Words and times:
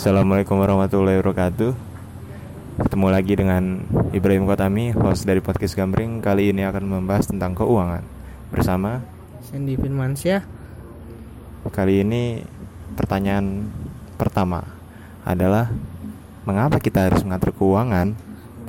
Assalamualaikum 0.00 0.56
warahmatullahi 0.56 1.20
wabarakatuh 1.20 1.76
Ketemu 2.80 3.06
lagi 3.12 3.36
dengan 3.36 3.84
Ibrahim 4.16 4.48
Kotami, 4.48 4.96
host 4.96 5.28
dari 5.28 5.44
Podcast 5.44 5.76
Gambring 5.76 6.24
Kali 6.24 6.56
ini 6.56 6.64
akan 6.64 6.88
membahas 6.88 7.28
tentang 7.28 7.52
keuangan 7.52 8.00
Bersama 8.48 9.04
Sandy 9.44 9.76
Firmansyah 9.76 10.40
Kali 11.68 12.00
ini 12.00 12.40
pertanyaan 12.96 13.68
pertama 14.16 14.64
adalah 15.20 15.68
Mengapa 16.48 16.80
kita 16.80 17.04
harus 17.04 17.20
mengatur 17.20 17.52
keuangan? 17.52 18.16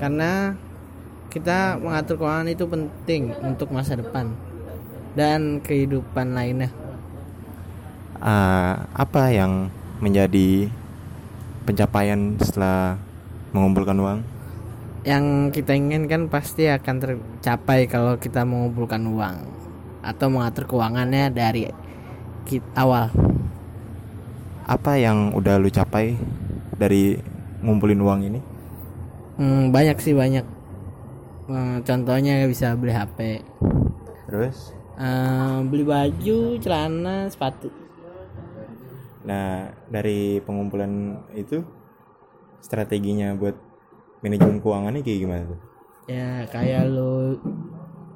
karena 0.04 0.60
kita 1.32 1.80
mengatur 1.80 2.20
keuangan 2.20 2.52
itu 2.52 2.68
penting 2.68 3.32
untuk 3.40 3.72
masa 3.72 3.96
depan 3.96 4.36
dan 5.16 5.64
kehidupan 5.64 6.36
lainnya. 6.36 6.76
Ah, 8.20 8.84
apa 8.92 9.32
yang 9.32 9.72
menjadi 10.04 10.68
pencapaian 11.66 12.38
setelah 12.42 12.98
mengumpulkan 13.54 13.98
uang? 13.98 14.20
Yang 15.02 15.26
kita 15.58 15.74
inginkan 15.74 16.30
pasti 16.30 16.70
akan 16.70 16.96
tercapai 17.02 17.90
kalau 17.90 18.18
kita 18.22 18.46
mengumpulkan 18.46 19.02
uang 19.10 19.36
atau 20.02 20.28
mengatur 20.30 20.66
keuangannya 20.70 21.34
dari 21.34 21.66
awal. 22.76 23.10
Apa 24.66 24.98
yang 24.98 25.34
udah 25.34 25.58
lu 25.62 25.70
capai 25.70 26.16
dari 26.78 27.18
ngumpulin 27.62 28.02
uang 28.02 28.22
ini? 28.30 28.40
Hmm, 29.38 29.72
banyak 29.76 29.98
sih 30.00 30.14
banyak. 30.14 30.46
Hmm, 31.50 31.84
contohnya 31.84 32.48
bisa 32.48 32.74
beli 32.78 32.94
HP, 32.94 33.20
Terus? 34.28 34.74
eh, 34.98 35.58
beli 35.70 35.84
baju, 35.84 36.40
celana, 36.64 37.28
sepatu. 37.34 37.68
Nah, 39.22 39.70
dari 39.90 40.42
pengumpulan 40.42 41.22
itu 41.38 41.62
strateginya 42.62 43.38
buat 43.38 43.54
manajemen 44.26 44.62
keuangannya 44.62 45.02
kayak 45.06 45.20
gimana 45.22 45.44
tuh? 45.46 45.60
Ya 46.10 46.46
kayak 46.50 46.90
lu 46.90 47.38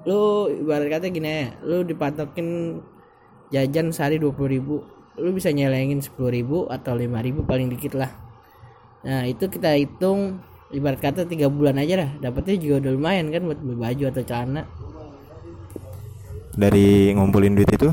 lu 0.06 0.22
ibarat 0.50 0.90
kata 0.90 1.10
gini 1.10 1.30
ya, 1.30 1.48
lu 1.66 1.82
dipatokin 1.82 2.82
jajan 3.54 3.94
sehari 3.94 4.18
20.000 4.18 4.54
ribu 4.58 4.76
lu 5.16 5.32
bisa 5.32 5.54
nyelengin 5.54 6.04
10.000 6.04 6.20
ribu 6.28 6.68
atau 6.68 6.98
5.000 6.98 7.08
ribu 7.24 7.40
paling 7.48 7.72
dikit 7.72 7.96
lah 7.96 8.12
nah 9.06 9.22
itu 9.24 9.46
kita 9.48 9.78
hitung 9.78 10.42
ibarat 10.74 10.98
kata 10.98 11.30
tiga 11.30 11.48
bulan 11.48 11.78
aja 11.78 12.04
lah 12.04 12.10
dapetnya 12.20 12.58
juga 12.58 12.76
udah 12.84 12.92
lumayan 12.98 13.30
kan 13.30 13.46
buat 13.46 13.60
beli 13.62 13.78
baju 13.78 14.04
atau 14.12 14.24
celana 14.26 14.64
Dari 16.56 17.12
ngumpulin 17.12 17.52
duit 17.52 17.68
itu 17.68 17.92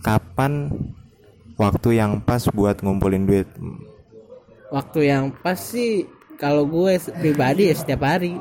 kapan 0.00 0.72
waktu 1.62 1.88
yang 1.94 2.18
pas 2.20 2.42
buat 2.50 2.76
ngumpulin 2.78 3.24
duit? 3.24 3.46
waktu 4.68 5.00
yang 5.06 5.30
pas 5.36 5.54
sih 5.54 6.08
kalau 6.34 6.64
gue 6.64 6.92
pribadi 7.14 7.68
ya 7.68 7.74
setiap 7.76 8.02
hari 8.02 8.34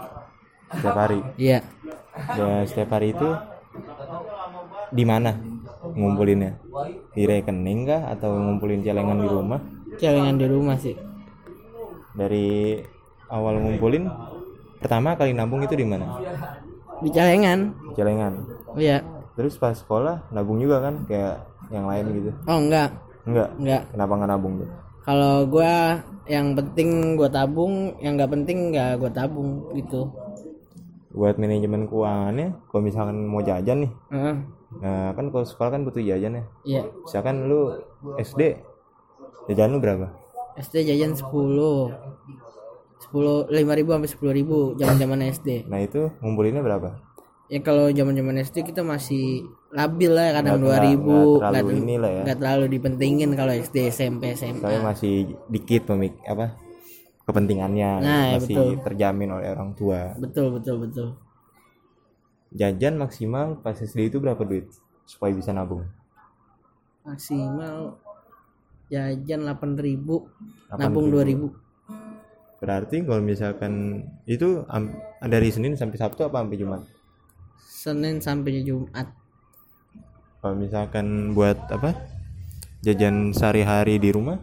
Setiap 0.72 0.96
hari. 0.98 1.20
iya 1.36 1.60
Dan 2.32 2.64
setiap 2.64 2.96
hari 2.96 3.12
itu 3.12 3.28
di 4.90 5.04
mana 5.04 5.36
ngumpulinnya? 5.84 6.56
Di 7.12 7.24
rekening 7.24 7.80
kah 7.84 8.02
atau 8.10 8.32
ngumpulin 8.34 8.80
celengan 8.82 9.20
di 9.20 9.28
rumah? 9.28 9.60
celengan 10.00 10.40
di 10.40 10.48
rumah 10.48 10.80
sih 10.80 10.96
Dari 12.12 12.80
awal 13.28 13.60
ngumpulin 13.60 14.08
pertama 14.80 15.14
kali 15.14 15.32
nabung 15.32 15.62
itu 15.62 15.76
di 15.76 15.84
mana? 15.84 16.08
di 17.02 17.10
celengan 17.10 17.76
Celengan. 17.92 18.34
iya 18.78 19.04
Terus 19.36 19.56
pas 19.56 19.74
sekolah 19.74 20.32
nabung 20.32 20.58
juga 20.58 20.80
kan 20.82 20.96
kayak 21.06 21.36
yang 21.68 21.88
lain 21.88 22.06
gitu. 22.14 22.32
oh 22.46 22.56
enggak 22.58 22.88
Enggak. 23.26 23.50
enggak 23.58 23.84
Kenapa 23.92 24.14
nggak 24.18 24.30
nabung 24.30 24.54
tuh? 24.62 24.70
kalau 25.02 25.50
gua 25.50 25.98
yang 26.26 26.54
penting 26.54 27.18
gua 27.18 27.26
tabung 27.26 27.98
yang 27.98 28.14
nggak 28.14 28.32
penting 28.32 28.70
nggak 28.70 29.02
gua 29.02 29.10
tabung 29.10 29.50
gitu 29.74 30.10
Buat 31.12 31.36
manajemen 31.36 31.92
keuangannya, 31.92 32.56
kalau 32.72 32.82
misalkan 32.82 33.28
mau 33.28 33.44
jajan 33.44 33.84
nih, 33.84 33.92
Heeh. 34.10 34.36
nah 34.80 35.12
kan 35.12 35.28
kalau 35.28 35.44
sekolah 35.44 35.68
kan 35.70 35.84
butuh 35.84 36.00
jajan 36.00 36.40
ya. 36.40 36.44
iya 36.64 36.82
Misalkan 37.04 37.52
lu 37.52 37.76
SD, 38.16 38.56
jajan 39.50 39.76
lu 39.76 39.84
berapa? 39.84 40.08
SD 40.56 40.88
jajan 40.88 41.12
10 41.12 41.28
10 43.12 43.52
lima 43.52 43.74
ribu 43.74 43.92
sampai 43.92 44.08
sepuluh 44.08 44.32
ribu 44.32 44.58
zaman 44.76 44.96
zaman 44.96 45.20
SD 45.28 45.68
Nah 45.68 45.80
itu 45.80 46.08
ngumpulinnya 46.20 46.62
berapa? 46.62 46.96
ya 47.48 47.60
kalau 47.60 47.92
zaman 47.92 48.16
zaman 48.16 48.40
SD 48.40 48.64
kita 48.64 48.80
masih 48.80 49.52
labil 49.72 50.12
lah 50.12 50.36
kadang 50.36 50.60
dua 50.60 50.78
ribu 50.84 51.40
nggak 51.40 51.52
terlalu 51.64 52.04
ya. 52.28 52.36
terlalu 52.36 52.66
dipentingin 52.76 53.32
kalau 53.34 53.54
SD 53.56 53.88
SMP 53.88 54.36
SMA 54.36 54.60
Soalnya 54.60 54.84
masih 54.84 55.14
dikit 55.48 55.88
pemik 55.88 56.20
apa 56.28 56.60
kepentingannya 57.24 57.90
Nah, 58.04 58.24
ya 58.28 58.38
masih 58.38 58.56
betul. 58.60 58.84
terjamin 58.84 59.30
oleh 59.32 59.48
orang 59.48 59.72
tua. 59.72 60.12
betul 60.20 60.60
betul 60.60 60.76
betul 60.84 61.08
Jajan 62.52 63.00
maksimal 63.00 63.64
pas 63.64 63.80
SD 63.80 64.12
itu 64.12 64.20
berapa 64.20 64.44
duit 64.44 64.68
supaya 65.08 65.32
bisa 65.32 65.56
nabung? 65.56 65.88
maksimal 67.02 67.98
jajan 68.86 69.42
8 69.48 69.74
ribu 69.80 70.28
8.000. 70.70 70.78
nabung 70.78 71.08
2 71.10 71.26
ribu 71.26 71.48
Berarti 72.62 73.02
kalau 73.02 73.26
misalkan 73.26 74.06
itu 74.30 74.62
dari 75.20 75.50
Senin 75.50 75.74
sampai 75.74 75.98
Sabtu 75.98 76.30
apa 76.30 76.46
sampai 76.46 76.62
Jumat? 76.62 76.86
Senin 77.58 78.22
sampai 78.22 78.62
Jumat 78.62 79.10
Kalau 80.42 80.56
misalkan 80.58 81.08
buat 81.38 81.58
apa? 81.70 81.94
Jajan 82.86 83.32
sehari-hari 83.38 83.96
di 84.02 84.10
rumah, 84.10 84.38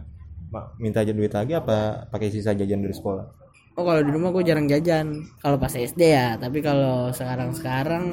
ma- 0.53 0.71
minta 0.79 1.03
aja 1.03 1.11
duit 1.11 1.31
lagi 1.35 1.53
apa 1.61 2.07
pakai 2.11 2.29
sisa 2.31 2.55
jajan 2.55 2.81
dari 2.85 2.95
sekolah? 2.95 3.25
Oh 3.79 3.83
kalau 3.87 4.01
di 4.03 4.11
rumah 4.11 4.29
gue 4.35 4.43
jarang 4.49 4.67
jajan 4.67 5.07
kalau 5.39 5.57
pas 5.63 5.71
SD 5.71 6.01
ya 6.11 6.35
tapi 6.35 6.59
kalau 6.59 7.15
sekarang 7.15 7.49
sekarang 7.55 8.03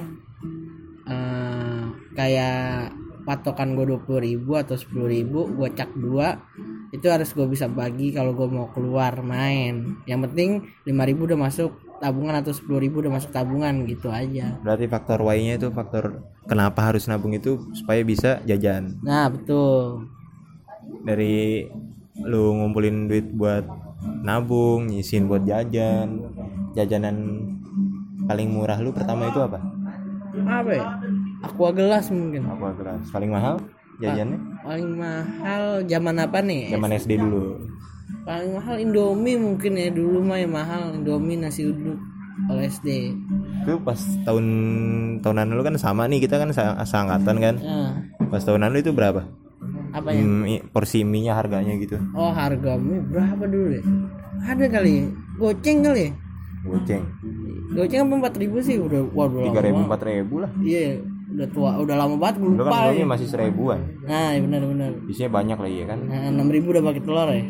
eh 1.06 1.84
kayak 2.18 2.94
patokan 3.26 3.74
gue 3.74 3.84
dua 3.90 4.20
ribu 4.22 4.54
atau 4.54 4.78
sepuluh 4.78 5.10
ribu 5.10 5.50
gue 5.50 5.68
cak 5.74 5.90
dua 5.98 6.38
itu 6.94 7.06
harus 7.10 7.30
gue 7.34 7.46
bisa 7.50 7.66
bagi 7.66 8.14
kalau 8.14 8.32
gue 8.38 8.46
mau 8.46 8.70
keluar 8.70 9.18
main 9.22 9.98
yang 10.06 10.22
penting 10.22 10.62
lima 10.86 11.02
ribu 11.02 11.26
udah 11.26 11.38
masuk 11.38 11.74
tabungan 11.96 12.38
atau 12.38 12.52
sepuluh 12.52 12.78
ribu 12.78 13.00
udah 13.00 13.12
masuk 13.12 13.30
tabungan 13.30 13.84
gitu 13.84 14.08
aja 14.08 14.56
Berarti 14.60 14.84
faktor 14.86 15.20
Y-nya 15.26 15.56
itu 15.56 15.68
faktor 15.70 16.20
kenapa 16.44 16.80
harus 16.84 17.04
nabung 17.04 17.32
itu 17.32 17.58
supaya 17.72 18.00
bisa 18.00 18.40
jajan. 18.42 18.96
nah 19.00 19.26
betul 19.26 20.06
Dari 21.02 21.66
lu 22.18 22.54
ngumpulin 22.54 23.06
duit 23.06 23.28
buat 23.30 23.62
nabung, 24.22 24.86
nyisin 24.86 25.26
buat 25.26 25.42
jajan. 25.42 26.22
Jajanan 26.72 27.16
paling 28.24 28.48
murah 28.48 28.78
lu 28.78 28.90
pertama 28.90 29.26
itu 29.26 29.38
apa? 29.38 29.60
apa 30.36 30.70
ya 30.70 30.86
aqua 31.40 31.72
gelas 31.72 32.10
mungkin 32.10 32.44
Apa 32.44 32.76
gelas? 32.76 33.02
Paling 33.08 33.30
mahal 33.30 33.56
jajannya? 33.96 34.36
paling 34.60 34.90
mahal 34.92 35.62
zaman 35.86 36.16
apa 36.18 36.38
nih 36.40 36.68
Zaman 36.70 36.90
SD 36.92 37.12
dulu. 37.16 37.56
Paling 38.26 38.50
mahal 38.52 38.76
Indomie 38.76 39.38
mungkin 39.38 39.72
ya 39.72 39.88
dulu 39.88 40.18
mah 40.20 40.36
yang 40.36 40.50
mahal 40.50 40.92
Indomie 40.92 41.38
nasi 41.38 41.62
uduk 41.64 41.94
kalau 42.42 42.60
SD 42.60 42.88
Itu 43.62 43.80
pas 43.80 43.96
tahun 44.22 44.46
tahunan 45.20 45.46
lu 45.48 45.62
kan 45.62 45.74
sama 45.76 46.04
nih 46.04 46.20
kita 46.20 46.36
kan 46.36 46.50
seangkatan 46.82 47.36
kan. 47.38 47.54
nah, 47.56 47.96
Pas 48.28 48.38
tahunan 48.40 48.68
lu 48.68 48.78
itu 48.78 48.90
berapa? 48.90 49.22
apa 49.88 50.12
ya 50.12 50.20
Hmm, 50.20 50.44
porsi 50.68 51.00
mie 51.02 51.30
harganya 51.30 51.72
gitu. 51.74 51.96
oh 52.12 52.28
harga 52.28 52.76
mie 52.76 53.00
berapa 53.02 53.40
dulu 53.42 53.72
ya 53.72 53.82
ada 54.44 54.66
kali 54.68 55.08
goceng 55.36 55.80
kali 55.80 56.02
ya 56.02 56.12
Goceng. 56.62 57.02
goceng 57.72 58.00
apa 58.02 58.14
empat 58.20 58.34
ribu 58.36 58.58
sih 58.60 58.76
udah 58.76 59.00
waduh 59.08 59.46
Tiga 59.46 59.62
ribu 59.62 59.78
empat 59.80 60.02
ribu 60.02 60.44
lah. 60.44 60.50
iya 60.60 61.00
udah 61.26 61.48
tua 61.48 61.70
udah 61.78 61.96
lama 61.96 62.14
banget 62.14 62.36
gue 62.36 62.48
Dulu 62.50 62.60
lupa 62.60 62.76
kan 62.82 62.92
ya. 62.92 63.06
masih 63.08 63.26
seribuan. 63.26 63.80
nah 64.04 64.30
iya 64.30 64.40
benar 64.40 64.60
benar 64.62 64.90
Isinya 65.06 65.30
banyak 65.32 65.56
lah 65.56 65.70
ya 65.70 65.84
kan. 65.86 65.98
nah, 66.04 66.22
enam 66.28 66.46
ribu 66.46 66.66
udah 66.70 66.82
pakai 66.84 67.00
telur 67.00 67.28
ya 67.32 67.44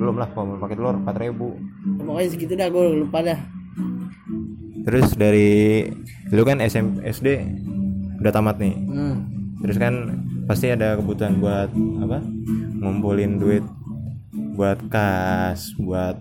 Belum 0.00 0.16
lah 0.16 0.28
kalau 0.32 0.56
pakai 0.56 0.74
telur 0.74 0.96
empat 0.96 1.16
ribu. 1.20 1.60
pokoknya 2.00 2.28
segitu 2.28 2.56
dah 2.56 2.66
gue 2.66 2.84
lupa 2.98 3.20
dah 3.20 3.40
Terus 4.80 5.12
dari 5.12 5.84
lu 6.32 6.42
kan 6.42 6.56
SM, 6.58 7.04
SD 7.04 7.26
udah 8.18 8.32
tamat 8.32 8.56
nih. 8.56 8.74
hmm. 8.80 9.16
Terus 9.60 9.76
kan 9.76 9.94
pasti 10.48 10.72
ada 10.72 10.96
kebutuhan 10.96 11.36
buat 11.36 11.68
apa? 12.00 12.24
Ngumpulin 12.80 13.36
duit 13.36 13.64
buat 14.56 14.80
kas, 14.88 15.76
buat 15.76 16.16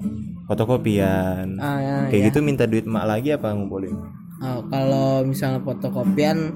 fotokopian. 0.46 1.56
ah, 1.56 1.80
ya, 1.80 1.96
Kayak 2.08 2.20
ya. 2.20 2.28
gitu 2.28 2.40
minta 2.40 2.64
duit 2.64 2.84
emak 2.84 3.08
lagi 3.08 3.32
apa 3.32 3.52
ngumpulin? 3.52 3.96
Oh, 4.40 4.60
kalau 4.68 5.24
misalnya 5.24 5.60
fotokopian 5.60 6.52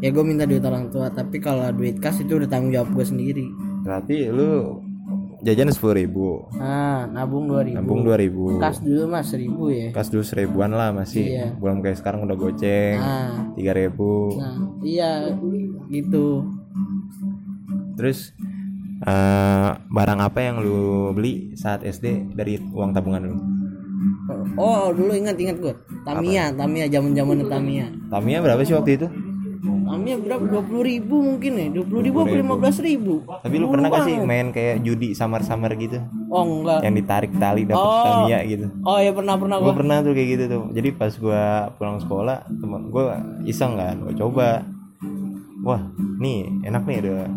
ya 0.00 0.08
gue 0.08 0.20
minta 0.20 0.44
duit 0.44 0.60
orang 0.60 0.88
tua 0.88 1.08
tapi 1.08 1.40
kalau 1.40 1.64
duit 1.72 1.96
kas 1.96 2.20
itu 2.20 2.36
udah 2.36 2.44
tanggung 2.44 2.72
jawab 2.72 2.92
gue 2.92 3.04
sendiri 3.04 3.46
Berarti 3.80 4.28
lu 4.28 4.80
jajan 5.44 5.68
sepuluh 5.70 5.94
ribu, 6.00 6.26
nah 6.56 7.04
nabung 7.04 7.44
dua 7.44 7.60
ribu. 7.62 7.76
Nabung 7.76 8.00
dua 8.02 8.16
ribu, 8.16 8.56
kas 8.56 8.80
dulu 8.80 9.04
mah 9.06 9.20
seribu 9.20 9.68
ya? 9.68 9.88
Kas 9.92 10.08
dulu 10.08 10.24
seribuan 10.24 10.72
lah 10.72 10.90
masih. 10.90 11.24
Iya. 11.28 11.46
Belum 11.60 11.84
kayak 11.84 12.00
sekarang 12.00 12.24
udah 12.24 12.36
goceng. 12.36 12.96
Nah 12.96 13.52
tiga 13.52 13.76
ribu. 13.76 14.40
nah 14.40 14.56
iya 14.80 15.28
gitu. 15.92 16.48
Terus 17.94 18.32
Eh, 19.04 19.70
barang 19.92 20.20
apa 20.22 20.40
yang 20.40 20.64
lu 20.64 21.12
beli 21.12 21.52
saat 21.60 21.84
SD 21.84 22.32
dari 22.32 22.56
uang 22.56 22.96
tabungan 22.96 23.28
lu? 23.28 23.36
Oh 24.56 24.88
dulu 24.96 25.12
ingat 25.12 25.36
ingat 25.36 25.60
gue 25.60 25.74
Tamiya 26.08 26.48
Tamiya 26.56 26.88
zaman 26.88 27.12
zaman 27.12 27.44
Tamiya. 27.44 27.86
Tamiya 28.08 28.40
berapa 28.40 28.64
sih 28.64 28.72
waktu 28.72 28.96
itu 28.96 29.06
Tamiya 30.04 30.20
berapa? 30.20 30.44
dua 30.44 30.60
puluh 30.60 30.84
ribu 30.84 31.16
mungkin 31.24 31.52
ya? 31.56 31.66
dua 31.72 31.84
puluh 31.88 32.02
ribu 32.04 32.16
apa 32.20 32.36
lima 32.36 32.54
belas 32.60 32.76
ribu? 32.76 33.24
Tapi 33.24 33.54
lu 33.56 33.72
pernah 33.72 33.88
gak 33.88 34.04
sih 34.04 34.16
main 34.20 34.52
kayak 34.52 34.84
judi 34.84 35.16
samar-samar 35.16 35.72
gitu? 35.80 35.96
Oh 36.28 36.44
enggak. 36.44 36.84
Yang 36.84 36.94
ditarik 37.00 37.32
tali 37.40 37.64
dapat 37.64 37.80
Oh. 37.80 38.04
Tamiya 38.04 38.38
gitu. 38.44 38.66
Oh 38.84 39.00
ya 39.00 39.16
pernah 39.16 39.34
pernah 39.40 39.56
gue 39.56 39.64
gue 39.64 39.74
pernah 39.80 39.96
tuh 40.04 40.12
kayak 40.12 40.28
gitu 40.28 40.44
tuh. 40.52 40.62
Jadi 40.76 40.88
pas 40.92 41.12
gua 41.16 41.42
pulang 41.80 41.96
sekolah 41.96 42.44
temen 42.52 42.92
gue 42.92 43.04
iseng 43.48 43.80
kan 43.80 43.96
gue 44.04 44.14
coba. 44.20 44.60
Wah 45.64 45.80
nih 46.20 46.68
enak 46.68 46.84
nih 46.84 46.96
ada 47.00 47.32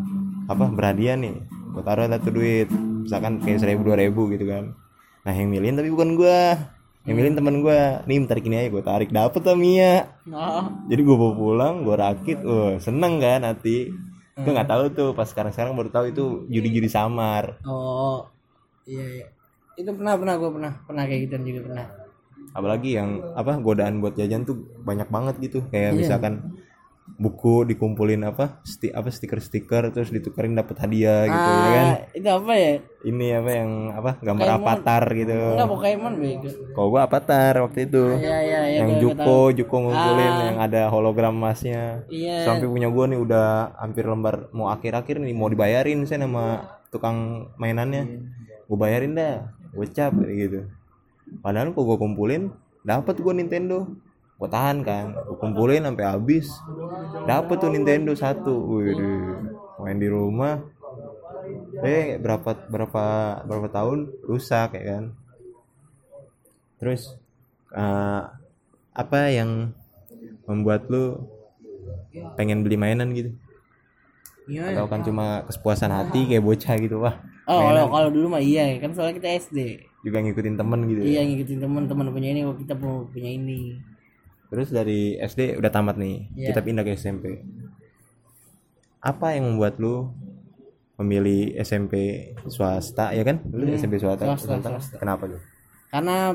apa 0.51 0.67
berhadiah 0.67 1.15
nih. 1.15 1.39
Gue 1.71 1.83
taruh 1.87 2.11
satu 2.11 2.35
duit 2.35 2.67
misalkan 3.07 3.39
kayak 3.39 3.63
seribu 3.63 3.87
dua 3.87 3.95
ribu 3.95 4.27
gitu 4.27 4.43
kan. 4.43 4.75
Nah 5.23 5.31
yang 5.31 5.47
milihin 5.47 5.79
tapi 5.79 5.87
bukan 5.87 6.19
gua 6.19 6.59
yang 7.07 7.15
milihin 7.15 7.39
temen 7.39 7.63
gua. 7.63 8.03
Nih 8.03 8.19
tarik 8.27 8.45
ini 8.51 8.55
aja 8.59 8.69
gue 8.69 8.83
tarik. 8.83 9.09
Dapet 9.15 9.41
Tamiya 9.41 10.11
oh. 10.27 10.63
Jadi 10.91 11.01
gue 11.01 11.15
bawa 11.15 11.33
pulang 11.33 11.75
gue 11.87 11.95
rakit. 11.95 12.43
Wah 12.43 12.75
seneng 12.83 13.23
kan 13.23 13.47
hati. 13.47 13.95
Gue 14.35 14.51
nggak 14.51 14.69
tahu 14.69 14.83
tuh 14.91 15.09
pas 15.15 15.25
sekarang 15.25 15.55
sekarang 15.55 15.73
baru 15.73 15.89
tahu 15.89 16.05
itu 16.11 16.23
judi-judi 16.51 16.91
samar. 16.91 17.63
Oh 17.63 18.27
iya 18.83 19.23
iya. 19.23 19.27
Itu 19.79 19.95
pernah 19.95 20.19
pernah 20.19 20.35
gue 20.35 20.49
pernah. 20.51 20.71
Pernah 20.83 21.03
kayak 21.07 21.21
gitu 21.25 21.35
juga 21.47 21.61
pernah. 21.71 21.87
Apalagi 22.51 22.89
yang 22.99 23.23
apa 23.33 23.55
godaan 23.63 24.03
buat 24.03 24.19
jajan 24.19 24.43
tuh 24.43 24.67
banyak 24.83 25.07
banget 25.07 25.35
gitu. 25.39 25.63
Kayak 25.71 25.95
misalkan 25.95 26.59
buku 27.17 27.65
dikumpulin 27.65 28.21
apa 28.23 28.61
sti 28.61 28.93
apa 28.93 29.09
stiker-stiker 29.09 29.89
terus 29.89 30.13
ditukerin 30.13 30.53
dapat 30.53 30.77
hadiah 30.77 31.25
gitu 31.25 31.49
ya 31.49 31.65
kan? 31.67 31.85
Ah 31.87 31.97
itu 32.13 32.29
apa 32.29 32.53
ya? 32.53 32.73
Ini 33.01 33.25
apa 33.35 33.51
yang 33.51 33.71
apa 33.89 34.11
gambar 34.19 34.45
Pokemon. 34.45 34.61
avatar 34.61 35.03
gitu. 35.11 35.33
Enggak 35.33 35.69
Pokemon 35.73 36.13
bego 36.15 36.49
kalau 36.71 36.87
gua 36.87 37.01
avatar 37.03 37.53
waktu 37.59 37.79
itu. 37.83 38.03
Iya 38.15 38.37
iya 38.37 38.59
iya 38.63 38.77
yang 38.77 38.87
gua- 38.87 38.93
gua 38.93 39.01
Juko 39.03 39.17
tahu. 39.41 39.55
Juko 39.57 39.75
ngumpulin 39.81 40.29
Ah. 40.31 40.45
yang 40.45 40.57
ada 40.61 40.81
hologram 40.87 41.33
emasnya. 41.33 41.83
Iya. 42.05 42.45
Sampai 42.45 42.65
punya 42.65 42.87
gua 42.87 43.05
nih 43.05 43.17
udah 43.17 43.47
hampir 43.75 44.05
lembar 44.05 44.35
mau 44.51 44.69
akhir-akhir 44.69 45.17
nih 45.17 45.33
mau 45.33 45.49
dibayarin 45.49 46.05
saya 46.05 46.21
sama 46.21 46.69
tukang 46.87 47.49
mainannya. 47.55 48.29
Gue 48.63 48.77
bayarin 48.77 49.11
dah 49.11 49.41
gocap 49.71 50.13
kayak 50.13 50.35
gitu. 50.37 50.59
Padahal 51.39 51.71
kok 51.71 51.81
gue 51.81 51.97
kumpulin 51.97 52.53
dapat 52.81 53.17
gue 53.17 53.33
Nintendo 53.33 53.89
gue 54.37 54.49
tahan 54.49 54.85
kan 54.85 55.17
gue 55.17 55.37
kumpulin 55.41 55.83
sampai 55.85 56.05
habis. 56.05 56.47
Dapat 57.25 57.57
tuh 57.57 57.73
Nintendo 57.73 58.13
satu. 58.13 58.53
Wih, 58.77 58.93
main 59.81 59.97
di 59.97 60.09
rumah. 60.09 60.61
Eh 61.81 62.21
berapa 62.21 62.69
berapa 62.69 63.03
berapa 63.45 63.67
tahun 63.73 64.13
rusak 64.25 64.77
ya 64.77 64.83
kan? 64.97 65.03
Terus 66.77 67.17
eh, 67.73 68.21
apa 68.93 69.19
yang 69.33 69.73
membuat 70.45 70.85
lu 70.89 71.25
pengen 72.37 72.61
beli 72.61 72.77
mainan 72.77 73.13
gitu? 73.17 73.33
Iya. 74.47 74.71
Atau 74.71 74.85
kan 74.87 75.03
cuma 75.03 75.43
kepuasan 75.49 75.91
hati 75.91 76.23
kayak 76.29 76.45
bocah 76.45 76.75
gitu 76.79 77.03
wah 77.03 77.19
oh 77.47 77.59
kalau 77.71 77.83
kalau 77.87 78.09
dulu 78.11 78.27
mah 78.35 78.43
iya 78.43 78.75
kan 78.77 78.91
soalnya 78.91 79.15
kita 79.17 79.29
SD 79.47 79.59
juga 80.03 80.19
ngikutin 80.19 80.55
temen 80.59 80.79
gitu 80.91 80.99
ya. 81.03 81.05
iya 81.07 81.21
ngikutin 81.23 81.59
teman-teman 81.63 82.11
punya 82.11 82.29
ini 82.35 82.41
kok 82.43 82.59
kita 82.59 82.73
mau 82.75 83.07
punya 83.07 83.29
ini 83.31 83.79
terus 84.47 84.69
dari 84.69 85.15
SD 85.15 85.55
udah 85.55 85.67
tamat 85.67 85.95
nih 85.95 86.31
Iya. 86.33 86.47
kita 86.49 86.61
pindah 86.61 86.83
ke 86.83 86.93
SMP 86.93 87.43
apa 88.99 89.27
yang 89.31 89.47
membuat 89.47 89.77
lu 89.77 90.09
memilih 90.97 91.53
SMP 91.57 91.93
swasta 92.43 93.13
ya 93.13 93.21
kan? 93.21 93.37
Lu 93.47 93.69
SMP 93.69 93.95
swasta, 93.97 94.25
Hmm, 94.25 94.33
swasta, 94.33 94.57
Swasta. 94.57 94.69
swasta. 94.73 94.95
kenapa 94.97 95.23
tuh? 95.27 95.41
Karena 95.87 96.33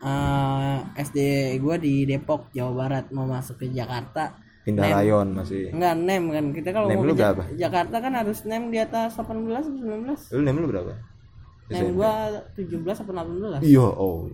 eh, 0.00 0.78
SD 0.98 1.18
gua 1.58 1.76
di 1.76 2.04
Depok 2.04 2.48
Jawa 2.50 2.72
Barat 2.74 3.04
mau 3.10 3.24
masuk 3.26 3.60
ke 3.60 3.68
Jakarta. 3.68 4.32
Pindah 4.62 4.88
rayon 4.94 5.34
masih. 5.34 5.68
Enggak 5.70 5.94
nem 5.98 6.22
kan. 6.26 6.44
Kita 6.52 6.68
kalau 6.70 6.86
mau 6.88 7.02
lu 7.02 7.12
ke 7.12 7.18
Ja- 7.18 7.34
berapa? 7.34 7.44
Jakarta 7.52 7.96
kan 7.98 8.12
harus 8.14 8.38
nem 8.42 8.64
di 8.66 8.78
atas 8.78 9.12
18 9.12 9.28
atau 9.60 9.76
19 9.76 10.32
lu 10.32 10.40
nem 10.40 10.56
lu 10.56 10.66
berapa 10.66 10.92
nem 11.72 11.88
gua 11.98 12.12
17 12.52 12.84
atau 12.84 13.12
18 13.12 13.64
iya 13.64 13.82
oh 13.82 14.28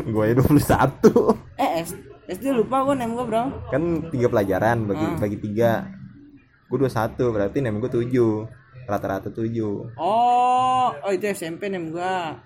gue 0.00 0.24
ya 0.24 0.34
21 0.34 1.58
eh 1.58 1.84
SD 2.28 2.44
lupa 2.52 2.82
gua 2.82 2.94
nem 2.94 3.12
gua 3.12 3.24
berapa 3.24 3.52
kan 3.68 3.82
tiga 4.08 4.26
pelajaran 4.28 4.84
bagi 4.84 5.06
Ah. 5.06 5.16
bagi 5.16 5.38
tiga. 5.38 5.72
Gue 6.66 6.76
21 6.78 7.16
berarti 7.32 7.58
nem 7.58 7.72
gue 7.74 7.88
7 7.88 8.12
rata-rata 8.84 9.28
7 9.28 9.48
oh 9.96 10.88
oh 10.92 11.10
itu 11.10 11.24
SMP 11.26 11.68
nem 11.68 11.88
gua. 11.88 12.36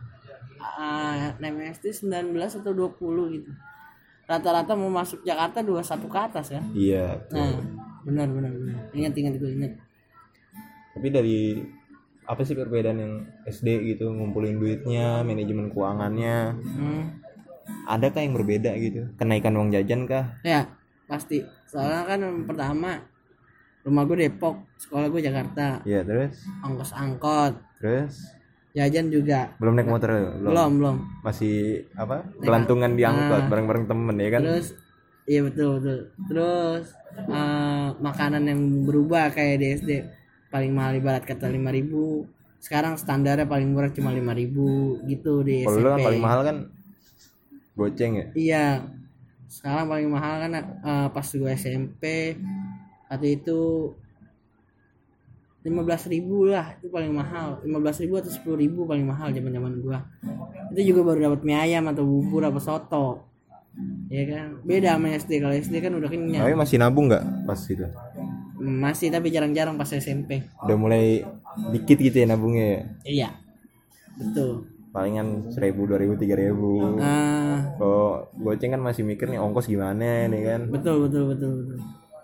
Ah, 0.59 1.35
nem 1.37 1.59
SD 1.75 2.07
19 2.07 2.39
atau 2.39 2.71
20 2.71 3.35
gitu. 3.35 3.51
Rata-rata 4.23 4.79
mau 4.79 4.87
masuk 4.89 5.27
Jakarta 5.27 5.59
21 5.59 6.07
ke 6.07 6.19
atas 6.23 6.47
kan 6.49 6.65
iya 6.73 7.19
tuh. 7.27 7.35
nah 7.35 7.51
benar 8.03 8.31
benar 8.31 8.51
benar. 8.55 8.79
Ingat 8.95 9.13
ingat 9.13 9.35
gue 9.37 9.51
ingat. 9.53 9.73
Tapi 10.95 11.09
dari 11.11 11.59
apa 12.23 12.41
sih 12.47 12.55
perbedaan 12.55 12.99
yang 13.03 13.15
SD 13.51 13.95
gitu 13.95 14.15
ngumpulin 14.15 14.63
duitnya 14.63 15.27
manajemen 15.27 15.71
keuangannya? 15.75 16.55
Hmm. 16.55 17.03
adakah 17.87 18.23
yang 18.23 18.35
berbeda 18.35 18.75
gitu? 18.79 19.11
Kenaikan 19.19 19.55
uang 19.59 19.71
jajan 19.75 20.07
kah? 20.07 20.39
Ya 20.47 20.67
pasti. 21.07 21.43
Soalnya 21.67 22.07
kan 22.07 22.21
pertama 22.47 23.03
rumah 23.83 24.03
gue 24.07 24.27
Depok 24.27 24.63
sekolah 24.79 25.11
gue 25.11 25.23
Jakarta. 25.23 25.83
Ya 25.83 26.07
terus? 26.07 26.47
Ongkos 26.63 26.95
angkot 26.95 27.55
terus? 27.79 28.23
Jajan 28.73 29.13
juga. 29.13 29.53
Belum 29.59 29.75
naik 29.77 29.91
motor 29.91 30.11
belum. 30.11 30.51
Belum 30.55 30.71
belum. 30.79 30.97
Masih 31.27 31.87
apa? 31.99 32.25
Gelantungan 32.41 32.95
di 32.95 33.03
angkot 33.05 33.51
bareng-bareng 33.51 33.87
temen 33.91 34.17
ya 34.17 34.31
kan? 34.31 34.41
Terus? 34.47 34.69
Iya 35.27 35.41
betul 35.47 35.69
betul. 35.79 35.99
Terus 36.31 36.85
eh, 37.19 37.89
makanan 37.99 38.43
yang 38.47 38.61
berubah 38.87 39.31
kayak 39.35 39.57
di 39.59 39.67
SD 39.77 39.91
paling 40.53 40.73
mahal 40.77 40.93
ibarat 41.01 41.25
kata 41.25 41.49
5000 41.49 42.29
sekarang 42.63 42.95
standarnya 42.95 43.49
paling 43.49 43.75
murah 43.75 43.91
cuma 43.91 44.15
5000 44.15 45.09
gitu 45.11 45.43
di 45.43 45.67
kalau 45.67 45.81
SMP 45.83 45.89
kan 45.89 46.07
paling 46.07 46.23
mahal 46.23 46.41
kan 46.47 46.57
goceng 47.75 48.13
ya? 48.15 48.27
Iya. 48.37 48.67
Sekarang 49.51 49.91
paling 49.91 50.09
mahal 50.13 50.35
kan 50.47 50.53
eh, 50.63 51.09
pas 51.11 51.27
gue 51.27 51.51
SMP 51.59 52.37
waktu 53.11 53.29
itu 53.43 53.93
15.000 55.63 56.11
ribu 56.11 56.51
lah 56.51 56.75
itu 56.79 56.87
paling 56.91 57.11
mahal. 57.15 57.63
15.000 57.67 58.03
ribu 58.07 58.15
atau 58.19 58.31
10.000 58.31 58.63
ribu 58.63 58.81
paling 58.87 59.07
mahal 59.07 59.31
zaman 59.31 59.51
zaman 59.55 59.73
gua. 59.79 59.99
Itu 60.75 60.81
juga 60.95 61.01
baru 61.07 61.19
dapat 61.31 61.41
mie 61.47 61.59
ayam 61.59 61.87
atau 61.87 62.03
bubur 62.03 62.43
apa 62.43 62.59
soto. 62.59 63.23
Ya 64.11 64.27
kan? 64.27 64.59
Beda 64.67 64.99
sama 64.99 65.15
SD 65.15 65.39
kalau 65.39 65.55
SD 65.55 65.75
kan 65.79 65.95
udah 65.95 66.11
kenyang. 66.11 66.43
Tapi 66.43 66.59
masih 66.59 66.77
nabung 66.83 67.07
nggak 67.07 67.47
pas 67.47 67.59
itu 67.71 67.87
masih 68.63 69.11
tapi 69.11 69.35
jarang-jarang 69.35 69.75
pas 69.75 69.91
SMP 69.91 70.47
udah 70.63 70.77
mulai 70.79 71.27
dikit 71.75 71.99
gitu 71.99 72.23
ya 72.23 72.27
nabungnya 72.31 72.65
ya? 72.65 72.81
Iya 73.03 73.29
betul. 74.17 74.71
Palingan 74.93 75.51
seribu 75.51 75.89
dua 75.89 75.99
ribu 75.99 76.15
tiga 76.21 76.37
ribu. 76.37 77.01
Ah. 77.01 77.75
Kalau 77.81 78.29
goceng 78.39 78.77
kan 78.77 78.83
masih 78.85 79.03
mikir 79.03 79.27
nih 79.27 79.41
ongkos 79.41 79.67
gimana 79.67 80.29
nih 80.29 80.41
kan? 80.47 80.61
Betul 80.69 81.09
betul 81.09 81.33
betul 81.35 81.51
betul. 81.65 81.79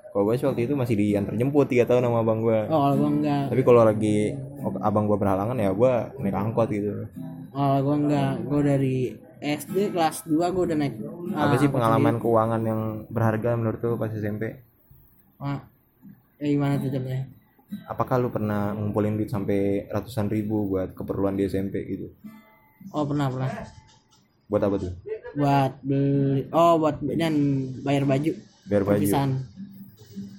Kalau 0.08 0.24
gue 0.24 0.40
waktu 0.40 0.62
itu 0.64 0.74
masih 0.74 0.94
diantar 0.96 1.36
jemput 1.36 1.68
tiga 1.68 1.84
tahun 1.84 2.08
sama 2.08 2.24
abang 2.24 2.40
gue 2.40 2.58
oh 2.68 2.78
kalau 2.80 2.94
gua 2.96 3.10
enggak. 3.12 3.44
Tapi 3.52 3.62
kalau 3.64 3.82
lagi 3.84 4.16
abang 4.80 5.04
gue 5.04 5.18
berhalangan 5.20 5.56
ya 5.56 5.70
gue 5.72 5.92
naik 6.22 6.36
angkot 6.36 6.68
gitu. 6.72 6.92
Oh 7.52 7.56
kalau 7.56 7.80
gua 7.84 7.96
enggak. 7.96 8.32
Gua 8.44 8.60
dari 8.64 8.96
SD 9.38 9.94
kelas 9.94 10.26
2 10.26 10.34
gua 10.34 10.62
udah 10.66 10.76
naik 10.76 10.94
apa 11.38 11.54
ah, 11.54 11.58
sih 11.60 11.70
pengalaman 11.70 12.18
keuangan 12.18 12.62
yang 12.66 12.80
berharga 13.06 13.54
menurut 13.54 13.78
lu 13.78 13.94
pas 13.94 14.10
SMP 14.10 14.58
ah, 15.38 15.62
eh, 16.38 16.48
gimana 16.54 16.78
tuh 16.78 16.90
contohnya? 16.90 17.24
Apakah 17.84 18.16
lu 18.16 18.32
pernah 18.32 18.72
ngumpulin 18.72 19.20
duit 19.20 19.28
sampai 19.28 19.84
ratusan 19.92 20.32
ribu 20.32 20.72
buat 20.72 20.96
keperluan 20.96 21.36
di 21.36 21.44
SMP 21.44 21.84
gitu? 21.84 22.08
Oh 22.96 23.04
pernah 23.04 23.28
pernah. 23.28 23.50
Buat 24.48 24.62
apa 24.64 24.76
tuh? 24.80 24.92
Buat 25.36 25.72
beli 25.84 26.48
oh 26.48 26.74
buat 26.80 26.96
dan 27.18 27.34
bayar 27.84 28.08
baju. 28.08 28.32
Biar 28.64 28.82
baju. 28.88 28.96
Perpisahan. 28.96 29.30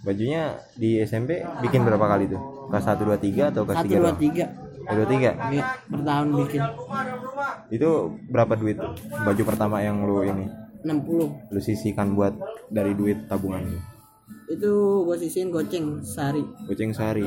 Bajunya 0.02 0.58
di 0.74 0.98
SMP 1.06 1.46
bikin 1.62 1.86
berapa 1.86 2.02
kali 2.02 2.26
tuh? 2.34 2.42
Kelas 2.74 2.86
satu 2.88 3.06
dua 3.06 3.18
tiga 3.22 3.54
atau 3.54 3.62
kelas 3.68 3.78
satu 3.84 3.88
tiga 3.88 4.00
dua 4.02 4.14
tiga. 4.18 4.46
Dua 4.90 5.06
tiga? 5.06 5.32
Ya, 5.54 5.64
per 5.86 6.02
tahun 6.02 6.28
bikin. 6.34 6.62
Itu 7.70 7.90
berapa 8.26 8.58
duit 8.58 8.82
tuh? 8.82 8.98
Baju 9.22 9.44
pertama 9.46 9.86
yang 9.86 10.02
lu 10.02 10.26
ini? 10.26 10.50
60 10.84 11.52
lu 11.52 11.60
sisihkan 11.60 12.16
buat 12.16 12.32
dari 12.72 12.96
duit 12.96 13.28
tabungan 13.28 13.68
lu 13.68 13.80
itu 14.50 14.72
gue 15.06 15.16
sisihin 15.22 15.54
goceng 15.54 16.02
sehari 16.02 16.42
goceng 16.66 16.90
sehari 16.90 17.24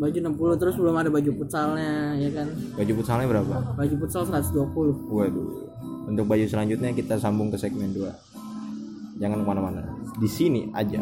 baju 0.00 0.18
60 0.18 0.60
terus 0.60 0.74
belum 0.80 0.96
ada 0.96 1.10
baju 1.12 1.30
futsalnya 1.36 2.16
ya 2.16 2.30
kan 2.32 2.48
baju 2.74 2.92
futsalnya 2.98 3.26
berapa 3.28 3.54
baju 3.76 3.94
futsal 4.00 4.24
120 4.24 5.12
Waduh. 5.12 5.72
Untuk 6.02 6.26
baju 6.26 6.42
selanjutnya 6.50 6.90
kita 6.90 7.14
sambung 7.14 7.46
ke 7.46 7.56
segmen 7.58 7.94
2. 7.94 9.22
Jangan 9.22 9.38
ke 9.38 9.46
mana-mana. 9.46 9.86
Di 10.18 10.26
sini 10.26 10.66
aja. 10.74 10.98